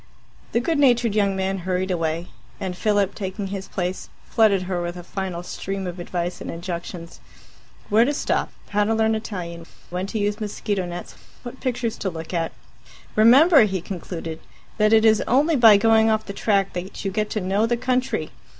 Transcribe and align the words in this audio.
The 0.51 0.59
good 0.59 0.79
natured 0.79 1.13
young 1.13 1.35
man 1.35 1.59
hurried 1.59 1.91
away, 1.91 2.29
and 2.59 2.75
Philip, 2.75 3.13
taking 3.13 3.45
his 3.49 3.67
place, 3.67 4.09
flooded 4.25 4.63
her 4.63 4.81
with 4.81 4.97
a 4.97 5.03
final 5.03 5.43
stream 5.43 5.85
of 5.85 5.99
advice 5.99 6.41
and 6.41 6.49
injunctions 6.49 7.19
where 7.87 8.03
to 8.03 8.11
stop, 8.11 8.51
how 8.69 8.83
to 8.85 8.95
learn 8.95 9.13
Italian, 9.13 9.67
when 9.91 10.07
to 10.07 10.17
use 10.17 10.41
mosquito 10.41 10.87
nets, 10.87 11.13
what 11.43 11.59
pictures 11.59 11.99
to 11.99 12.09
look 12.09 12.33
at. 12.33 12.51
"Remember," 13.15 13.65
he 13.65 13.79
concluded, 13.79 14.39
"that 14.79 14.91
it 14.91 15.05
is 15.05 15.21
only 15.27 15.55
by 15.55 15.77
going 15.77 16.09
off 16.09 16.25
the 16.25 16.33
track 16.33 16.73
that 16.73 17.05
you 17.05 17.11
get 17.11 17.29
to 17.29 17.39
know 17.39 17.67
the 17.67 17.77
country. 17.77 18.31